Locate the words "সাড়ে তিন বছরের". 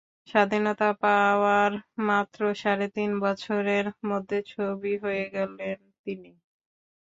2.55-3.85